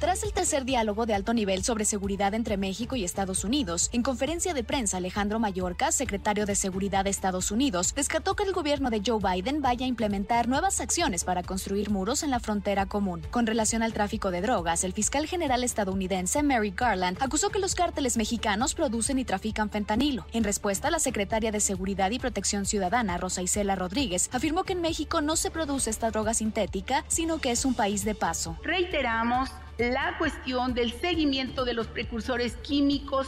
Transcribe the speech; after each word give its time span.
Tras 0.00 0.22
el 0.22 0.32
tercer 0.32 0.64
diálogo 0.64 1.04
de 1.04 1.12
alto 1.12 1.34
nivel 1.34 1.62
sobre 1.62 1.84
seguridad 1.84 2.32
entre 2.32 2.56
México 2.56 2.96
y 2.96 3.04
Estados 3.04 3.44
Unidos, 3.44 3.90
en 3.92 4.02
conferencia 4.02 4.54
de 4.54 4.64
prensa 4.64 4.96
Alejandro 4.96 5.38
Mayorkas, 5.38 5.94
secretario 5.94 6.46
de 6.46 6.54
Seguridad 6.54 7.04
de 7.04 7.10
Estados 7.10 7.50
Unidos, 7.50 7.94
descartó 7.94 8.34
que 8.34 8.44
el 8.44 8.54
gobierno 8.54 8.88
de 8.88 9.02
Joe 9.04 9.20
Biden 9.20 9.60
vaya 9.60 9.84
a 9.84 9.88
implementar 9.90 10.48
nuevas 10.48 10.80
acciones 10.80 11.24
para 11.24 11.42
construir 11.42 11.90
muros 11.90 12.22
en 12.22 12.30
la 12.30 12.40
frontera 12.40 12.86
común. 12.86 13.20
Con 13.30 13.46
relación 13.46 13.82
al 13.82 13.92
tráfico 13.92 14.30
de 14.30 14.40
drogas, 14.40 14.84
el 14.84 14.94
fiscal 14.94 15.26
general 15.26 15.64
estadounidense 15.64 16.42
Mary 16.42 16.72
Garland 16.74 17.18
acusó 17.20 17.50
que 17.50 17.58
los 17.58 17.74
cárteles 17.74 18.16
mexicanos 18.16 18.74
producen 18.74 19.18
y 19.18 19.26
trafican 19.26 19.68
fentanilo. 19.68 20.24
En 20.32 20.44
respuesta, 20.44 20.90
la 20.90 20.98
secretaria 20.98 21.52
de 21.52 21.60
Seguridad 21.60 22.10
y 22.10 22.18
Protección 22.18 22.64
Ciudadana, 22.64 23.18
Rosa 23.18 23.42
Isela 23.42 23.76
Rodríguez, 23.76 24.30
afirmó 24.32 24.64
que 24.64 24.72
en 24.72 24.80
México 24.80 25.20
no 25.20 25.36
se 25.36 25.50
produce 25.50 25.90
esta 25.90 26.10
droga 26.10 26.32
sintética, 26.32 27.04
sino 27.08 27.38
que 27.38 27.50
es 27.50 27.66
un 27.66 27.74
país 27.74 28.02
de 28.06 28.14
paso. 28.14 28.56
Reiteramos 28.62 29.50
la 29.80 30.18
cuestión 30.18 30.74
del 30.74 30.92
seguimiento 30.92 31.64
de 31.64 31.72
los 31.72 31.86
precursores 31.86 32.54
químicos, 32.56 33.26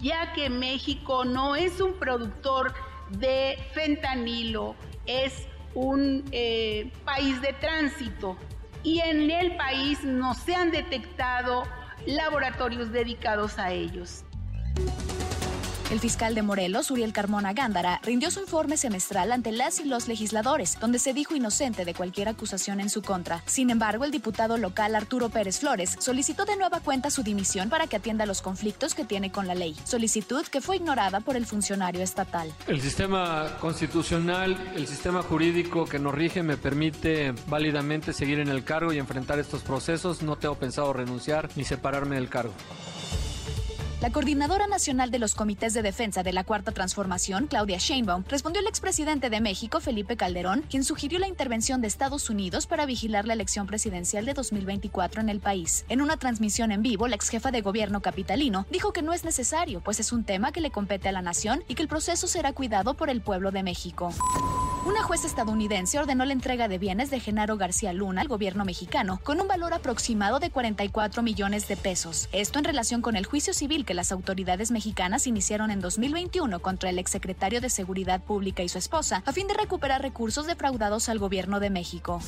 ya 0.00 0.32
que 0.32 0.48
México 0.48 1.24
no 1.24 1.56
es 1.56 1.80
un 1.80 1.94
productor 1.94 2.72
de 3.10 3.58
fentanilo, 3.74 4.76
es 5.06 5.48
un 5.74 6.24
eh, 6.30 6.92
país 7.04 7.40
de 7.42 7.52
tránsito 7.54 8.36
y 8.84 9.00
en 9.00 9.28
el 9.30 9.56
país 9.56 10.04
no 10.04 10.34
se 10.34 10.54
han 10.54 10.70
detectado 10.70 11.64
laboratorios 12.06 12.92
dedicados 12.92 13.58
a 13.58 13.72
ellos. 13.72 14.24
El 15.90 16.00
fiscal 16.00 16.34
de 16.34 16.42
Morelos, 16.42 16.90
Uriel 16.90 17.14
Carmona 17.14 17.54
Gándara, 17.54 17.98
rindió 18.02 18.30
su 18.30 18.40
informe 18.40 18.76
semestral 18.76 19.32
ante 19.32 19.52
las 19.52 19.80
y 19.80 19.84
los 19.84 20.06
legisladores, 20.06 20.78
donde 20.78 20.98
se 20.98 21.14
dijo 21.14 21.34
inocente 21.34 21.86
de 21.86 21.94
cualquier 21.94 22.28
acusación 22.28 22.80
en 22.80 22.90
su 22.90 23.00
contra. 23.00 23.42
Sin 23.46 23.70
embargo, 23.70 24.04
el 24.04 24.10
diputado 24.10 24.58
local 24.58 24.94
Arturo 24.94 25.30
Pérez 25.30 25.60
Flores 25.60 25.96
solicitó 25.98 26.44
de 26.44 26.56
nueva 26.56 26.80
cuenta 26.80 27.10
su 27.10 27.22
dimisión 27.22 27.70
para 27.70 27.86
que 27.86 27.96
atienda 27.96 28.26
los 28.26 28.42
conflictos 28.42 28.94
que 28.94 29.06
tiene 29.06 29.32
con 29.32 29.46
la 29.46 29.54
ley, 29.54 29.74
solicitud 29.84 30.44
que 30.46 30.60
fue 30.60 30.76
ignorada 30.76 31.20
por 31.20 31.36
el 31.36 31.46
funcionario 31.46 32.02
estatal. 32.02 32.52
El 32.66 32.82
sistema 32.82 33.56
constitucional, 33.58 34.58
el 34.76 34.86
sistema 34.86 35.22
jurídico 35.22 35.86
que 35.86 35.98
nos 35.98 36.14
rige 36.14 36.42
me 36.42 36.58
permite 36.58 37.32
válidamente 37.46 38.12
seguir 38.12 38.40
en 38.40 38.48
el 38.48 38.62
cargo 38.62 38.92
y 38.92 38.98
enfrentar 38.98 39.38
estos 39.38 39.62
procesos. 39.62 40.20
No 40.20 40.36
tengo 40.36 40.56
pensado 40.56 40.92
renunciar 40.92 41.48
ni 41.56 41.64
separarme 41.64 42.16
del 42.16 42.28
cargo. 42.28 42.52
La 44.00 44.12
coordinadora 44.12 44.68
nacional 44.68 45.10
de 45.10 45.18
los 45.18 45.34
comités 45.34 45.74
de 45.74 45.82
defensa 45.82 46.22
de 46.22 46.32
la 46.32 46.44
Cuarta 46.44 46.70
Transformación, 46.70 47.48
Claudia 47.48 47.78
Sheinbaum, 47.78 48.22
respondió 48.28 48.60
al 48.60 48.68
expresidente 48.68 49.28
de 49.28 49.40
México, 49.40 49.80
Felipe 49.80 50.16
Calderón, 50.16 50.64
quien 50.70 50.84
sugirió 50.84 51.18
la 51.18 51.26
intervención 51.26 51.80
de 51.80 51.88
Estados 51.88 52.30
Unidos 52.30 52.68
para 52.68 52.86
vigilar 52.86 53.26
la 53.26 53.32
elección 53.32 53.66
presidencial 53.66 54.24
de 54.24 54.34
2024 54.34 55.20
en 55.20 55.28
el 55.28 55.40
país. 55.40 55.84
En 55.88 56.00
una 56.00 56.16
transmisión 56.16 56.70
en 56.70 56.82
vivo, 56.82 57.08
la 57.08 57.16
ex 57.16 57.28
jefa 57.28 57.50
de 57.50 57.60
gobierno 57.60 58.00
capitalino 58.00 58.66
dijo 58.70 58.92
que 58.92 59.02
no 59.02 59.12
es 59.12 59.24
necesario, 59.24 59.80
pues 59.80 59.98
es 59.98 60.12
un 60.12 60.22
tema 60.22 60.52
que 60.52 60.60
le 60.60 60.70
compete 60.70 61.08
a 61.08 61.12
la 61.12 61.20
nación 61.20 61.64
y 61.66 61.74
que 61.74 61.82
el 61.82 61.88
proceso 61.88 62.28
será 62.28 62.52
cuidado 62.52 62.94
por 62.94 63.10
el 63.10 63.20
pueblo 63.20 63.50
de 63.50 63.64
México. 63.64 64.12
Una 64.86 65.02
jueza 65.02 65.26
estadounidense 65.26 65.98
ordenó 65.98 66.24
la 66.24 66.32
entrega 66.32 66.68
de 66.68 66.78
bienes 66.78 67.10
de 67.10 67.20
Genaro 67.20 67.56
García 67.56 67.92
Luna 67.92 68.22
al 68.22 68.28
gobierno 68.28 68.64
mexicano 68.64 69.20
con 69.22 69.40
un 69.40 69.48
valor 69.48 69.74
aproximado 69.74 70.38
de 70.38 70.50
44 70.50 71.22
millones 71.22 71.66
de 71.68 71.76
pesos. 71.76 72.28
Esto 72.32 72.58
en 72.58 72.64
relación 72.64 73.02
con 73.02 73.16
el 73.16 73.26
juicio 73.26 73.52
civil 73.52 73.84
que 73.88 73.94
las 73.94 74.12
autoridades 74.12 74.70
mexicanas 74.70 75.26
iniciaron 75.26 75.70
en 75.70 75.80
2021 75.80 76.60
contra 76.60 76.90
el 76.90 76.98
exsecretario 76.98 77.62
de 77.62 77.70
Seguridad 77.70 78.20
Pública 78.22 78.62
y 78.62 78.68
su 78.68 78.76
esposa 78.76 79.22
a 79.24 79.32
fin 79.32 79.46
de 79.46 79.54
recuperar 79.54 80.02
recursos 80.02 80.46
defraudados 80.46 81.08
al 81.08 81.18
gobierno 81.18 81.58
de 81.58 81.70
México. 81.70 82.20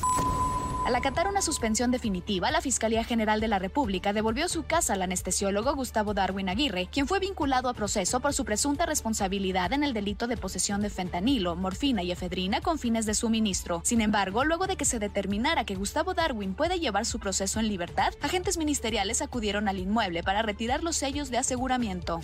Al 0.85 0.95
acatar 0.95 1.27
una 1.27 1.43
suspensión 1.43 1.91
definitiva, 1.91 2.49
la 2.49 2.59
Fiscalía 2.59 3.03
General 3.03 3.39
de 3.39 3.47
la 3.47 3.59
República 3.59 4.13
devolvió 4.13 4.49
su 4.49 4.63
casa 4.63 4.93
al 4.93 5.03
anestesiólogo 5.03 5.75
Gustavo 5.75 6.15
Darwin 6.15 6.49
Aguirre, 6.49 6.87
quien 6.91 7.07
fue 7.07 7.19
vinculado 7.19 7.69
a 7.69 7.75
proceso 7.75 8.19
por 8.19 8.33
su 8.33 8.45
presunta 8.45 8.87
responsabilidad 8.87 9.73
en 9.73 9.83
el 9.83 9.93
delito 9.93 10.25
de 10.25 10.37
posesión 10.37 10.81
de 10.81 10.89
fentanilo, 10.89 11.55
morfina 11.55 12.01
y 12.01 12.11
efedrina 12.11 12.61
con 12.61 12.79
fines 12.79 13.05
de 13.05 13.13
suministro. 13.13 13.81
Sin 13.83 14.01
embargo, 14.01 14.43
luego 14.43 14.65
de 14.65 14.75
que 14.75 14.85
se 14.85 14.97
determinara 14.97 15.65
que 15.65 15.75
Gustavo 15.75 16.15
Darwin 16.15 16.55
puede 16.55 16.79
llevar 16.79 17.05
su 17.05 17.19
proceso 17.19 17.59
en 17.59 17.67
libertad, 17.67 18.13
agentes 18.21 18.57
ministeriales 18.57 19.21
acudieron 19.21 19.67
al 19.67 19.77
inmueble 19.77 20.23
para 20.23 20.41
retirar 20.41 20.83
los 20.83 20.95
sellos 20.95 21.29
de 21.29 21.37
aseguramiento. 21.37 22.21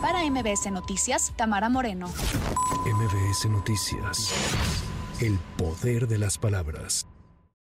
Para 0.00 0.24
MBS 0.24 0.70
Noticias, 0.72 1.34
Tamara 1.36 1.68
Moreno. 1.68 2.08
MBS 2.86 3.46
Noticias. 3.50 4.32
El 5.20 5.38
poder 5.58 6.08
de 6.08 6.18
las 6.18 6.38
palabras. 6.38 7.06